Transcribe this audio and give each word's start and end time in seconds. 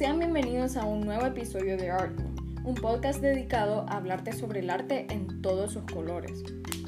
Sean 0.00 0.18
bienvenidos 0.18 0.78
a 0.78 0.86
un 0.86 1.02
nuevo 1.02 1.26
episodio 1.26 1.76
de 1.76 1.90
Art 1.90 2.18
un 2.64 2.74
podcast 2.74 3.20
dedicado 3.20 3.84
a 3.86 3.98
hablarte 3.98 4.32
sobre 4.32 4.60
el 4.60 4.70
arte 4.70 5.06
en 5.10 5.42
todos 5.42 5.74
sus 5.74 5.82
colores. 5.82 6.42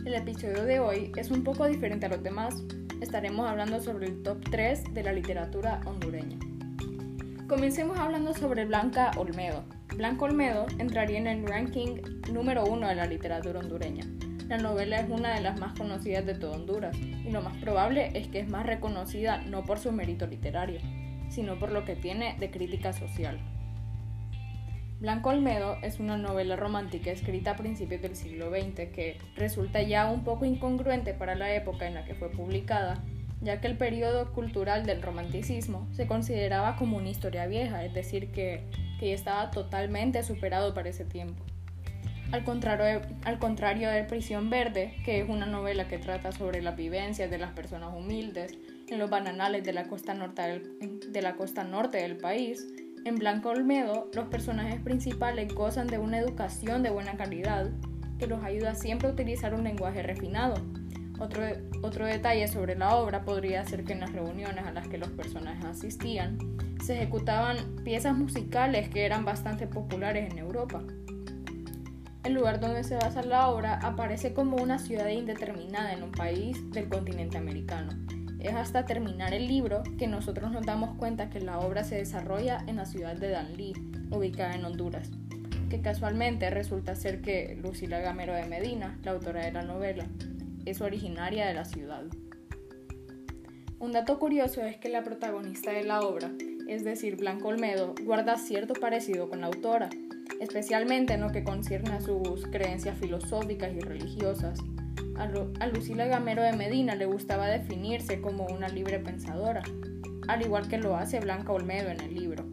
El 0.07 0.15
episodio 0.15 0.65
de 0.65 0.81
hoy 0.81 1.13
es 1.19 1.31
un 1.31 1.45
poco 1.45 1.67
diferente 1.67 2.07
a 2.07 2.09
los 2.09 2.23
demás. 2.23 2.63
Estaremos 3.03 3.47
hablando 3.47 3.83
sobre 3.83 4.07
el 4.07 4.23
top 4.23 4.39
3 4.51 4.95
de 4.95 5.03
la 5.03 5.13
literatura 5.13 5.83
hondureña. 5.85 6.39
Comencemos 7.49 7.99
hablando 7.99 8.33
sobre 8.33 8.65
Blanca 8.65 9.11
Olmedo. 9.19 9.63
Blanca 9.95 10.25
Olmedo 10.25 10.65
entraría 10.79 11.19
en 11.19 11.27
el 11.27 11.47
ranking 11.47 12.01
número 12.33 12.65
1 12.65 12.89
de 12.89 12.95
la 12.95 13.05
literatura 13.05 13.61
hondureña. 13.61 14.07
La 14.49 14.57
novela 14.57 15.01
es 15.01 15.11
una 15.11 15.35
de 15.35 15.43
las 15.43 15.61
más 15.61 15.79
conocidas 15.79 16.25
de 16.25 16.35
todo 16.35 16.53
Honduras 16.53 16.97
y 16.97 17.31
lo 17.31 17.43
más 17.43 17.59
probable 17.59 18.11
es 18.15 18.29
que 18.29 18.41
es 18.41 18.49
más 18.49 18.65
reconocida 18.65 19.43
no 19.43 19.65
por 19.65 19.79
su 19.79 19.93
mérito 19.93 20.27
literario, 20.27 20.81
sino 21.33 21.59
por 21.59 21.73
lo 21.73 21.85
que 21.85 21.97
tiene 21.97 22.37
de 22.39 22.51
crítica 22.51 22.93
social. 22.93 23.39
Blanco 25.01 25.31
Olmedo 25.31 25.79
es 25.83 25.99
una 25.99 26.17
novela 26.17 26.55
romántica 26.55 27.11
escrita 27.11 27.53
a 27.53 27.57
principios 27.57 28.03
del 28.03 28.15
siglo 28.15 28.51
XX 28.51 28.89
que 28.95 29.19
resulta 29.35 29.83
ya 29.83 30.09
un 30.09 30.23
poco 30.23 30.45
incongruente 30.45 31.13
para 31.13 31.35
la 31.35 31.53
época 31.53 31.89
en 31.89 31.95
la 31.95 32.05
que 32.05 32.15
fue 32.15 32.31
publicada, 32.31 33.03
ya 33.41 33.61
que 33.61 33.67
el 33.67 33.77
periodo 33.77 34.33
cultural 34.33 34.87
del 34.87 35.03
romanticismo 35.03 35.89
se 35.91 36.07
consideraba 36.07 36.77
como 36.77 36.99
una 36.99 37.09
historia 37.09 37.47
vieja, 37.47 37.85
es 37.85 37.93
decir, 37.93 38.31
que, 38.31 38.63
que 39.01 39.09
ya 39.09 39.15
estaba 39.15 39.51
totalmente 39.51 40.23
superado 40.23 40.73
para 40.73 40.91
ese 40.91 41.05
tiempo. 41.05 41.43
Al 42.31 42.45
contrario, 42.45 43.03
al 43.25 43.41
contrario 43.41 43.91
de 43.91 44.05
Prisión 44.05 44.51
Verde, 44.51 44.95
que 45.05 45.21
es 45.21 45.29
una 45.29 45.47
novela 45.47 45.89
que 45.89 45.99
trata 45.99 46.31
sobre 46.31 46.63
las 46.63 46.77
vivencias 46.77 47.29
de 47.29 47.39
las 47.39 47.51
personas 47.51 47.91
humildes 47.93 48.57
en 48.93 48.99
los 48.99 49.11
bananales 49.11 49.65
de 49.65 49.73
la 49.73 49.85
costa 49.85 50.15
norte 50.15 51.97
del, 51.97 52.17
país, 52.19 52.67
en 53.05 53.17
Blanco 53.17 53.49
Olmedo 53.49 54.11
los 54.13 54.29
personajes 54.29 54.81
principales 54.81 55.55
gozan 55.55 55.87
de 55.87 55.99
una 55.99 56.19
educación 56.19 56.83
de 56.83 56.91
buena 56.91 57.17
calidad 57.17 57.71
que 58.19 58.27
los 58.27 58.45
ayuda 58.45 58.75
siempre 58.75 59.09
a 59.09 59.13
utilizar 59.13 59.55
un 59.55 59.65
lenguaje 59.65 60.03
refinado. 60.03 60.55
Otro, 61.19 61.43
otro 61.83 62.07
detalle 62.07 62.47
sobre 62.49 62.77
la 62.77 62.97
obra 62.97 63.25
podría 63.25 63.65
ser 63.65 63.85
que 63.85 63.95
en 63.95 64.01
las 64.01 64.13
reuniones 64.13 64.67
a 64.67 64.73
las 64.73 64.89
que 64.89 64.99
los 64.99 65.09
personajes 65.11 65.65
asistían 65.65 66.39
se 66.85 66.97
ejecutaban 66.97 67.57
piezas 67.85 68.17
musicales 68.17 68.89
que 68.89 69.07
eran 69.07 69.25
bastante 69.25 69.67
populares 69.67 70.31
en 70.31 70.39
Europa. 70.39 70.83
El 72.25 72.35
lugar 72.35 72.61
donde 72.61 72.85
se 72.85 72.97
basa 72.97 73.23
la 73.23 73.49
obra 73.49 73.79
aparece 73.83 74.35
como 74.35 74.57
una 74.57 74.79
ciudad 74.79 75.09
indeterminada 75.09 75.93
en 75.93 76.03
un 76.03 76.13
país 76.13 76.59
del 76.73 76.89
continente 76.89 77.39
americano 77.39 77.93
es 78.43 78.55
hasta 78.55 78.85
terminar 78.85 79.35
el 79.35 79.47
libro 79.47 79.83
que 79.99 80.07
nosotros 80.07 80.51
nos 80.51 80.67
damos 80.67 80.97
cuenta 80.97 81.31
que 81.31 81.41
la 81.41 81.61
obra 81.61 81.85
se 81.85 81.97
desarrolla 81.97 82.65
en 82.67 82.77
la 82.77 82.87
ciudad 82.87 83.17
de 83.17 83.31
Danlí, 83.31 83.73
ubicada 84.11 84.55
en 84.55 84.65
Honduras, 84.65 85.11
que 85.71 85.81
casualmente 85.81 86.51
resulta 86.51 86.97
ser 86.97 87.23
que 87.23 87.59
Lucila 87.63 88.01
Gamero 88.01 88.35
de 88.35 88.47
Medina, 88.47 88.99
la 89.05 89.13
autora 89.13 89.45
de 89.45 89.53
la 89.53 89.63
novela, 89.63 90.07
es 90.65 90.81
originaria 90.81 91.47
de 91.47 91.55
la 91.55 91.65
ciudad. 91.65 92.05
Un 93.79 93.93
dato 93.93 94.19
curioso 94.19 94.63
es 94.63 94.77
que 94.77 94.89
la 94.89 95.03
protagonista 95.03 95.73
de 95.73 95.85
la 95.85 96.01
obra, 96.01 96.31
es 96.69 96.85
decir, 96.85 97.17
Blanco 97.17 97.49
Olmedo, 97.49 97.95
guarda 98.05 98.39
cierto 98.39 98.75
parecido 98.75 99.29
con 99.29 99.41
la 99.41 99.49
autora, 99.49 99.89
especialmente 100.41 101.15
en 101.15 101.21
lo 101.21 101.31
que 101.31 101.45
concierne 101.45 101.91
a 101.93 102.01
sus 102.01 102.47
creencias 102.47 102.99
filosóficas 102.99 103.73
y 103.75 103.81
religiosas, 103.81 104.61
a, 105.17 105.67
Lucila 105.67 106.07
Gamero 106.07 106.43
de 106.43 106.53
Medina 106.53 106.95
le 106.95 107.07
gustaba 107.07 107.47
definirse 107.47 108.21
como 108.21 108.47
una 108.47 108.69
libre 108.69 108.99
pensadora, 108.99 109.63
al 110.29 110.43
igual 110.43 110.69
que 110.69 110.79
lo 110.79 110.97
hace 110.97 111.21
Blanca 111.21 111.53
Olmedo 111.53 111.91
en 111.91 112.01
el 112.01 112.15
libro. 112.15 112.45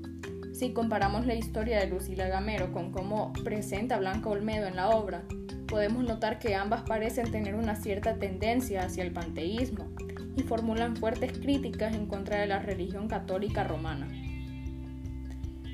Si 0.53 0.73
comparamos 0.73 1.25
la 1.25 1.35
historia 1.35 1.79
de 1.79 1.87
Lucila 1.87 2.27
Gamero 2.27 2.71
con 2.71 2.91
cómo 2.91 3.33
presenta 3.43 3.97
Blanca 3.97 4.29
Olmedo 4.29 4.67
en 4.67 4.75
la 4.75 4.89
obra, 4.89 5.23
podemos 5.67 6.03
notar 6.03 6.39
que 6.39 6.55
ambas 6.55 6.81
parecen 6.83 7.31
tener 7.31 7.55
una 7.55 7.75
cierta 7.75 8.15
tendencia 8.15 8.83
hacia 8.83 9.03
el 9.03 9.11
panteísmo 9.11 9.87
y 10.35 10.43
formulan 10.43 10.95
fuertes 10.95 11.37
críticas 11.37 11.95
en 11.95 12.07
contra 12.07 12.39
de 12.39 12.47
la 12.47 12.59
religión 12.59 13.07
católica 13.07 13.63
romana. 13.63 14.07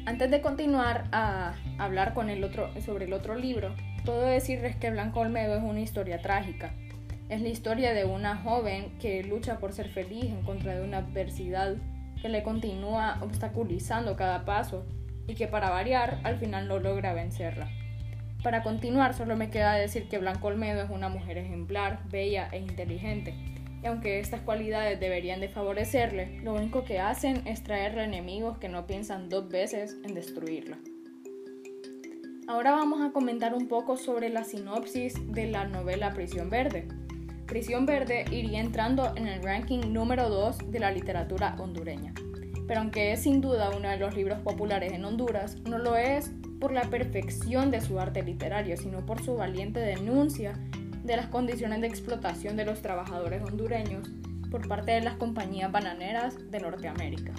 Antes 0.05 0.29
de 0.29 0.41
continuar 0.41 1.05
a 1.11 1.55
hablar 1.79 2.13
con 2.13 2.29
el 2.29 2.43
otro, 2.43 2.69
sobre 2.81 3.05
el 3.05 3.13
otro 3.13 3.35
libro, 3.35 3.73
puedo 4.05 4.25
decirles 4.27 4.75
que 4.75 4.91
Blanca 4.91 5.19
Olmedo 5.19 5.57
es 5.57 5.63
una 5.63 5.81
historia 5.81 6.21
trágica, 6.21 6.71
es 7.27 7.41
la 7.41 7.49
historia 7.49 7.93
de 7.93 8.05
una 8.05 8.37
joven 8.37 8.91
que 8.99 9.23
lucha 9.23 9.57
por 9.57 9.73
ser 9.73 9.89
feliz 9.89 10.25
en 10.25 10.43
contra 10.43 10.75
de 10.75 10.83
una 10.83 10.99
adversidad 10.99 11.75
que 12.21 12.29
le 12.29 12.43
continúa 12.43 13.17
obstaculizando 13.21 14.15
cada 14.15 14.45
paso 14.45 14.85
y 15.27 15.33
que 15.33 15.47
para 15.47 15.71
variar 15.71 16.19
al 16.23 16.37
final 16.37 16.67
no 16.67 16.79
logra 16.79 17.13
vencerla. 17.13 17.67
Para 18.43 18.61
continuar 18.61 19.15
solo 19.15 19.35
me 19.35 19.49
queda 19.49 19.73
decir 19.73 20.07
que 20.07 20.19
Blanco 20.19 20.47
Olmedo 20.47 20.83
es 20.83 20.91
una 20.91 21.09
mujer 21.09 21.39
ejemplar, 21.39 21.99
bella 22.09 22.47
e 22.51 22.59
inteligente, 22.59 23.33
y 23.81 23.87
aunque 23.87 24.19
estas 24.19 24.41
cualidades 24.41 24.99
deberían 24.99 25.41
de 25.41 25.49
favorecerle, 25.49 26.39
lo 26.43 26.53
único 26.53 26.85
que 26.85 26.99
hacen 26.99 27.41
es 27.47 27.63
traerle 27.63 28.03
enemigos 28.03 28.59
que 28.59 28.69
no 28.69 28.85
piensan 28.85 29.29
dos 29.29 29.49
veces 29.49 29.95
en 30.05 30.13
destruirla. 30.13 30.77
Ahora 32.47 32.71
vamos 32.71 33.01
a 33.01 33.11
comentar 33.11 33.55
un 33.55 33.67
poco 33.67 33.97
sobre 33.97 34.29
la 34.29 34.43
sinopsis 34.43 35.15
de 35.31 35.47
la 35.47 35.65
novela 35.65 36.13
Prisión 36.13 36.49
Verde, 36.49 36.87
Prisión 37.47 37.85
Verde 37.85 38.25
iría 38.31 38.59
entrando 38.59 39.13
en 39.15 39.27
el 39.27 39.43
ranking 39.43 39.93
número 39.93 40.29
2 40.29 40.71
de 40.71 40.79
la 40.79 40.91
literatura 40.91 41.55
hondureña. 41.59 42.13
Pero 42.67 42.79
aunque 42.79 43.13
es 43.13 43.21
sin 43.21 43.39
duda 43.39 43.69
uno 43.69 43.87
de 43.87 43.97
los 43.97 44.15
libros 44.15 44.39
populares 44.39 44.93
en 44.93 45.05
Honduras, 45.05 45.57
no 45.61 45.77
lo 45.77 45.95
es 45.95 46.31
por 46.59 46.71
la 46.71 46.83
perfección 46.83 47.69
de 47.69 47.81
su 47.81 47.99
arte 47.99 48.23
literario, 48.23 48.75
sino 48.77 49.05
por 49.05 49.23
su 49.23 49.35
valiente 49.35 49.79
denuncia 49.79 50.53
de 51.03 51.17
las 51.17 51.27
condiciones 51.27 51.81
de 51.81 51.87
explotación 51.87 52.57
de 52.57 52.65
los 52.65 52.81
trabajadores 52.81 53.43
hondureños 53.43 54.09
por 54.49 54.67
parte 54.67 54.93
de 54.93 55.01
las 55.01 55.15
compañías 55.15 55.71
bananeras 55.71 56.35
de 56.49 56.59
Norteamérica. 56.59 57.33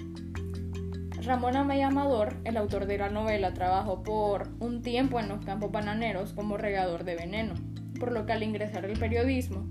Ramón 1.27 1.57
Amaya 1.57 1.89
Amador, 1.89 2.37
el 2.45 2.57
autor 2.57 2.87
de 2.87 2.99
la 2.99 3.11
novela, 3.11 3.53
trabajó 3.53 4.05
por 4.05 4.47
un 4.61 4.81
tiempo 4.81 5.19
en 5.19 5.29
los 5.29 5.45
campos 5.45 5.73
bananeros 5.73 6.33
como 6.33 6.57
regador 6.57 7.03
de 7.03 7.17
veneno, 7.17 7.55
por 7.99 8.13
lo 8.13 8.27
que 8.27 8.33
al 8.33 8.45
ingresar 8.45 8.85
al 8.85 8.93
periodismo 8.93 9.67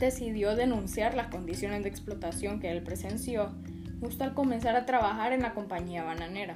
decidió 0.00 0.56
denunciar 0.56 1.14
las 1.14 1.26
condiciones 1.26 1.82
de 1.82 1.90
explotación 1.90 2.58
que 2.58 2.70
él 2.70 2.82
presenció 2.82 3.50
justo 4.00 4.24
al 4.24 4.32
comenzar 4.32 4.74
a 4.74 4.86
trabajar 4.86 5.34
en 5.34 5.42
la 5.42 5.52
compañía 5.52 6.04
bananera. 6.04 6.54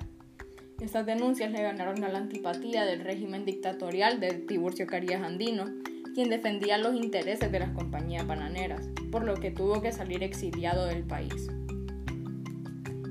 Estas 0.80 1.04
denuncias 1.04 1.52
le 1.52 1.60
ganaron 1.60 2.02
a 2.02 2.08
la 2.08 2.16
antipatía 2.16 2.86
del 2.86 3.00
régimen 3.00 3.44
dictatorial 3.44 4.18
de 4.18 4.32
Tiburcio 4.32 4.86
Carías 4.86 5.22
Andino, 5.22 5.66
quien 6.14 6.30
defendía 6.30 6.78
los 6.78 6.94
intereses 6.94 7.52
de 7.52 7.58
las 7.58 7.72
compañías 7.72 8.26
bananeras, 8.26 8.88
por 9.12 9.24
lo 9.24 9.34
que 9.34 9.50
tuvo 9.50 9.82
que 9.82 9.92
salir 9.92 10.22
exiliado 10.22 10.86
del 10.86 11.04
país. 11.04 11.50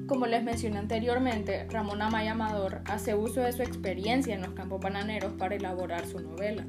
Como 0.08 0.28
les 0.28 0.44
mencioné 0.44 0.78
anteriormente, 0.78 1.66
Ramón 1.68 2.00
Amaya 2.04 2.34
Amador 2.34 2.82
hace 2.86 3.16
uso 3.16 3.42
de 3.42 3.52
su 3.54 3.64
experiencia 3.64 4.36
en 4.36 4.42
los 4.42 4.52
campos 4.52 4.80
bananeros 4.80 5.34
para 5.34 5.56
elaborar 5.56 6.06
su 6.06 6.20
novela. 6.20 6.64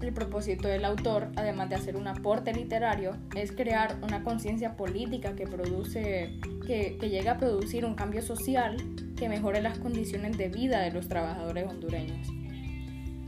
El 0.00 0.12
propósito 0.12 0.68
del 0.68 0.84
autor, 0.84 1.32
además 1.34 1.68
de 1.68 1.74
hacer 1.74 1.96
un 1.96 2.06
aporte 2.06 2.54
literario, 2.54 3.16
es 3.34 3.50
crear 3.50 3.96
una 4.02 4.22
conciencia 4.22 4.76
política 4.76 5.34
que, 5.34 5.48
produce, 5.48 6.38
que, 6.64 6.96
que 6.98 7.10
llega 7.10 7.32
a 7.32 7.38
producir 7.38 7.84
un 7.84 7.96
cambio 7.96 8.22
social 8.22 8.76
que 9.16 9.28
mejore 9.28 9.60
las 9.62 9.78
condiciones 9.80 10.38
de 10.38 10.48
vida 10.48 10.80
de 10.80 10.92
los 10.92 11.08
trabajadores 11.08 11.68
hondureños. 11.68 12.28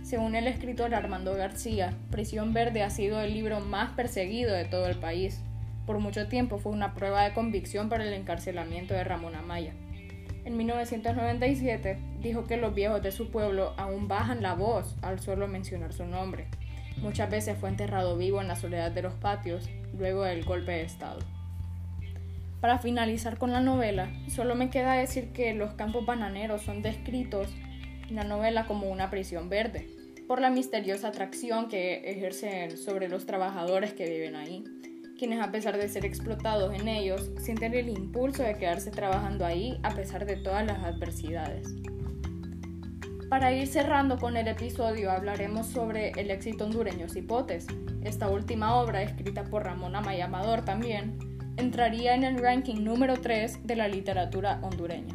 Según 0.04 0.36
el 0.36 0.46
escritor 0.46 0.94
Armando 0.94 1.34
García, 1.34 1.96
Prisión 2.10 2.52
Verde 2.52 2.84
ha 2.84 2.90
sido 2.90 3.20
el 3.20 3.34
libro 3.34 3.58
más 3.58 3.90
perseguido 3.92 4.54
de 4.54 4.66
todo 4.66 4.86
el 4.86 4.98
país. 4.98 5.40
Por 5.86 5.98
mucho 5.98 6.28
tiempo 6.28 6.58
fue 6.58 6.72
una 6.72 6.94
prueba 6.94 7.24
de 7.24 7.34
convicción 7.34 7.88
para 7.88 8.04
el 8.04 8.12
encarcelamiento 8.12 8.94
de 8.94 9.04
Ramón 9.04 9.34
Amaya. 9.34 9.72
En 10.44 10.56
1997 10.56 11.98
dijo 12.20 12.44
que 12.44 12.56
los 12.56 12.74
viejos 12.74 13.02
de 13.02 13.12
su 13.12 13.30
pueblo 13.30 13.74
aún 13.76 14.08
bajan 14.08 14.42
la 14.42 14.54
voz 14.54 14.96
al 15.02 15.20
solo 15.20 15.46
mencionar 15.48 15.92
su 15.92 16.04
nombre. 16.04 16.46
Muchas 16.98 17.30
veces 17.30 17.56
fue 17.58 17.68
enterrado 17.68 18.16
vivo 18.16 18.40
en 18.40 18.48
la 18.48 18.56
soledad 18.56 18.90
de 18.90 19.02
los 19.02 19.14
patios 19.14 19.68
luego 19.96 20.22
del 20.22 20.44
golpe 20.44 20.72
de 20.72 20.82
Estado. 20.82 21.20
Para 22.60 22.78
finalizar 22.78 23.38
con 23.38 23.50
la 23.50 23.60
novela, 23.60 24.08
solo 24.28 24.54
me 24.54 24.70
queda 24.70 24.94
decir 24.94 25.32
que 25.32 25.52
los 25.52 25.72
campos 25.72 26.06
bananeros 26.06 26.62
son 26.62 26.80
descritos 26.80 27.48
en 28.08 28.14
la 28.14 28.24
novela 28.24 28.66
como 28.66 28.88
una 28.88 29.10
prisión 29.10 29.48
verde, 29.48 29.88
por 30.28 30.40
la 30.40 30.50
misteriosa 30.50 31.08
atracción 31.08 31.68
que 31.68 32.10
ejercen 32.10 32.76
sobre 32.76 33.08
los 33.08 33.26
trabajadores 33.26 33.94
que 33.94 34.08
viven 34.08 34.36
ahí, 34.36 34.64
quienes 35.22 35.40
a 35.40 35.52
pesar 35.52 35.78
de 35.78 35.88
ser 35.88 36.04
explotados 36.04 36.74
en 36.74 36.88
ellos, 36.88 37.30
sienten 37.38 37.74
el 37.74 37.88
impulso 37.88 38.42
de 38.42 38.56
quedarse 38.56 38.90
trabajando 38.90 39.46
ahí 39.46 39.78
a 39.84 39.90
pesar 39.94 40.26
de 40.26 40.34
todas 40.34 40.66
las 40.66 40.82
adversidades. 40.82 41.68
Para 43.28 43.52
ir 43.52 43.68
cerrando 43.68 44.18
con 44.18 44.36
el 44.36 44.48
episodio 44.48 45.12
hablaremos 45.12 45.68
sobre 45.68 46.10
el 46.16 46.32
éxito 46.32 46.64
hondureño 46.64 47.08
Cipotes. 47.08 47.68
Esta 48.02 48.28
última 48.28 48.74
obra, 48.74 49.00
escrita 49.02 49.44
por 49.44 49.62
Ramón 49.62 49.94
Amaya 49.94 50.24
Amador 50.24 50.64
también, 50.64 51.16
entraría 51.56 52.16
en 52.16 52.24
el 52.24 52.40
ranking 52.40 52.82
número 52.82 53.20
3 53.20 53.64
de 53.64 53.76
la 53.76 53.86
literatura 53.86 54.58
hondureña. 54.60 55.14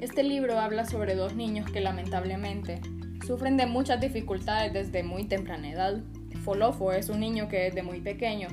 Este 0.00 0.22
libro 0.22 0.58
habla 0.58 0.84
sobre 0.84 1.14
dos 1.14 1.34
niños 1.34 1.70
que 1.70 1.80
lamentablemente 1.80 2.82
sufren 3.26 3.56
de 3.56 3.64
muchas 3.64 4.02
dificultades 4.02 4.74
desde 4.74 5.02
muy 5.02 5.24
temprana 5.24 5.70
edad. 5.70 6.02
Folofo 6.44 6.92
es 6.92 7.08
un 7.08 7.20
niño 7.20 7.48
que 7.48 7.58
desde 7.58 7.82
muy 7.82 8.00
pequeño 8.00 8.48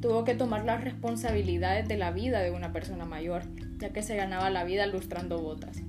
tuvo 0.00 0.24
que 0.24 0.34
tomar 0.34 0.64
las 0.64 0.82
responsabilidades 0.82 1.86
de 1.88 1.96
la 1.96 2.10
vida 2.10 2.40
de 2.40 2.50
una 2.50 2.72
persona 2.72 3.04
mayor, 3.04 3.42
ya 3.78 3.90
que 3.90 4.02
se 4.02 4.16
ganaba 4.16 4.50
la 4.50 4.64
vida 4.64 4.86
lustrando 4.86 5.40
botas. 5.40 5.82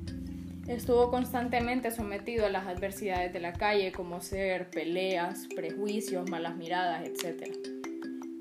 Estuvo 0.68 1.10
constantemente 1.10 1.92
sometido 1.92 2.46
a 2.46 2.50
las 2.50 2.68
adversidades 2.68 3.34
de 3.34 3.40
la 3.40 3.54
calle, 3.54 3.92
como 3.92 4.22
ser 4.22 4.70
peleas, 4.70 5.48
prejuicios, 5.56 6.30
malas 6.30 6.56
miradas, 6.56 7.04
etc. 7.06 7.50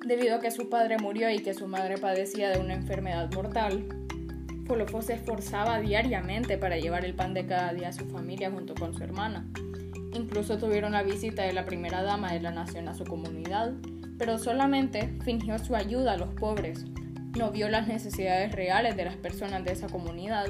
Debido 0.06 0.36
a 0.36 0.40
que 0.40 0.50
su 0.50 0.68
padre 0.68 0.98
murió 0.98 1.30
y 1.30 1.40
que 1.40 1.54
su 1.54 1.66
madre 1.66 1.98
padecía 1.98 2.50
de 2.50 2.60
una 2.60 2.74
enfermedad 2.74 3.32
mortal, 3.32 3.86
Folofo 4.66 5.02
se 5.02 5.14
esforzaba 5.14 5.80
diariamente 5.80 6.56
para 6.58 6.78
llevar 6.78 7.04
el 7.04 7.14
pan 7.14 7.34
de 7.34 7.46
cada 7.46 7.72
día 7.72 7.88
a 7.88 7.92
su 7.92 8.06
familia 8.06 8.50
junto 8.50 8.74
con 8.74 8.94
su 8.94 9.02
hermana. 9.02 9.46
Incluso 10.12 10.58
tuvieron 10.58 10.92
la 10.92 11.02
visita 11.02 11.42
de 11.42 11.52
la 11.52 11.66
primera 11.66 12.02
dama 12.02 12.32
de 12.32 12.40
la 12.40 12.50
nación 12.50 12.88
a 12.88 12.94
su 12.94 13.04
comunidad, 13.04 13.72
pero 14.18 14.38
solamente 14.38 15.16
fingió 15.24 15.58
su 15.58 15.74
ayuda 15.74 16.12
a 16.12 16.16
los 16.16 16.34
pobres. 16.34 16.84
No 17.38 17.50
vio 17.52 17.68
las 17.68 17.86
necesidades 17.86 18.52
reales 18.52 18.96
de 18.96 19.04
las 19.04 19.16
personas 19.16 19.64
de 19.64 19.72
esa 19.72 19.88
comunidad, 19.88 20.46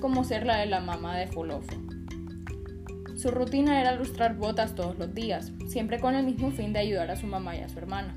como 0.00 0.24
ser 0.24 0.46
la 0.46 0.58
de 0.58 0.66
la 0.66 0.80
mamá 0.80 1.16
de 1.16 1.26
Folofo. 1.26 1.76
Su 3.16 3.30
rutina 3.30 3.80
era 3.80 3.96
lustrar 3.96 4.36
botas 4.36 4.74
todos 4.74 4.98
los 4.98 5.14
días, 5.14 5.52
siempre 5.66 5.98
con 5.98 6.14
el 6.14 6.24
mismo 6.24 6.50
fin 6.52 6.72
de 6.72 6.78
ayudar 6.78 7.10
a 7.10 7.16
su 7.16 7.26
mamá 7.26 7.56
y 7.56 7.60
a 7.60 7.68
su 7.68 7.78
hermana. 7.78 8.14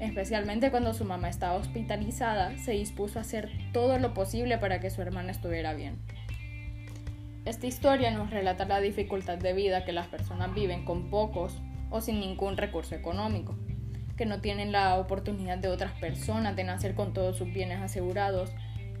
Especialmente 0.00 0.70
cuando 0.70 0.94
su 0.94 1.04
mamá 1.04 1.28
estaba 1.28 1.54
hospitalizada, 1.54 2.56
se 2.58 2.72
dispuso 2.72 3.18
a 3.18 3.22
hacer 3.22 3.50
todo 3.72 3.98
lo 3.98 4.14
posible 4.14 4.58
para 4.58 4.80
que 4.80 4.90
su 4.90 5.02
hermana 5.02 5.32
estuviera 5.32 5.74
bien. 5.74 5.98
Esta 7.44 7.66
historia 7.66 8.10
nos 8.10 8.30
relata 8.30 8.64
la 8.64 8.80
dificultad 8.80 9.36
de 9.36 9.52
vida 9.52 9.84
que 9.84 9.92
las 9.92 10.06
personas 10.06 10.54
viven 10.54 10.84
con 10.84 11.10
pocos 11.10 11.60
o 11.90 12.00
sin 12.00 12.20
ningún 12.20 12.56
recurso 12.56 12.94
económico 12.94 13.54
que 14.16 14.26
no 14.26 14.40
tienen 14.40 14.72
la 14.72 14.96
oportunidad 14.98 15.58
de 15.58 15.68
otras 15.68 15.92
personas 15.92 16.56
de 16.56 16.64
nacer 16.64 16.94
con 16.94 17.12
todos 17.12 17.36
sus 17.36 17.52
bienes 17.52 17.80
asegurados 17.80 18.50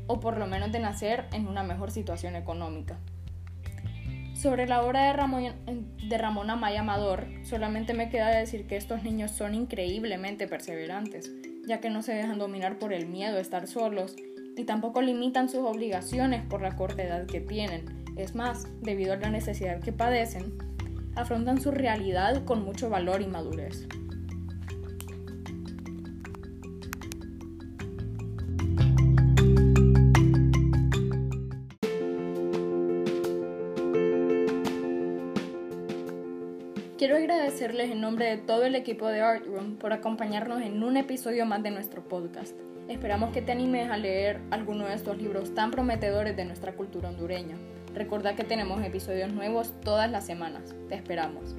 o 0.06 0.20
por 0.20 0.36
lo 0.36 0.46
menos 0.46 0.72
de 0.72 0.80
nacer 0.80 1.26
en 1.32 1.46
una 1.46 1.62
mejor 1.62 1.90
situación 1.90 2.36
económica. 2.36 2.98
Sobre 4.34 4.66
la 4.66 4.82
obra 4.82 5.06
de 5.06 5.12
Ramón, 5.12 5.54
de 6.08 6.18
Ramón 6.18 6.50
Amaya 6.50 6.80
Amador, 6.80 7.26
solamente 7.44 7.94
me 7.94 8.10
queda 8.10 8.28
decir 8.28 8.66
que 8.66 8.76
estos 8.76 9.02
niños 9.04 9.30
son 9.30 9.54
increíblemente 9.54 10.48
perseverantes, 10.48 11.30
ya 11.66 11.80
que 11.80 11.88
no 11.88 12.02
se 12.02 12.12
dejan 12.12 12.38
dominar 12.38 12.78
por 12.78 12.92
el 12.92 13.06
miedo 13.06 13.38
a 13.38 13.40
estar 13.40 13.66
solos 13.66 14.16
y 14.56 14.64
tampoco 14.64 15.02
limitan 15.02 15.48
sus 15.48 15.60
obligaciones 15.60 16.44
por 16.44 16.62
la 16.62 16.76
corta 16.76 17.02
edad 17.02 17.26
que 17.26 17.40
tienen. 17.40 18.04
Es 18.16 18.34
más, 18.34 18.68
debido 18.80 19.12
a 19.12 19.16
la 19.16 19.30
necesidad 19.30 19.80
que 19.80 19.92
padecen, 19.92 20.54
afrontan 21.16 21.60
su 21.60 21.70
realidad 21.70 22.44
con 22.44 22.64
mucho 22.64 22.88
valor 22.88 23.22
y 23.22 23.26
madurez. 23.26 23.86
Quiero 36.96 37.16
agradecerles 37.16 37.90
en 37.90 38.00
nombre 38.00 38.26
de 38.26 38.38
todo 38.38 38.64
el 38.64 38.74
equipo 38.76 39.08
de 39.08 39.20
Art 39.20 39.44
Room 39.44 39.76
por 39.76 39.92
acompañarnos 39.92 40.62
en 40.62 40.82
un 40.82 40.96
episodio 40.96 41.44
más 41.44 41.62
de 41.62 41.70
nuestro 41.70 42.02
podcast. 42.02 42.56
Esperamos 42.88 43.30
que 43.30 43.40
te 43.40 43.52
animes 43.52 43.90
a 43.90 43.96
leer 43.96 44.40
alguno 44.50 44.86
de 44.86 44.94
estos 44.94 45.16
libros 45.16 45.54
tan 45.54 45.70
prometedores 45.70 46.36
de 46.36 46.44
nuestra 46.44 46.72
cultura 46.72 47.08
hondureña. 47.08 47.56
Recuerda 47.94 48.36
que 48.36 48.44
tenemos 48.44 48.84
episodios 48.84 49.32
nuevos 49.32 49.72
todas 49.80 50.10
las 50.10 50.26
semanas. 50.26 50.74
Te 50.88 50.94
esperamos. 50.94 51.54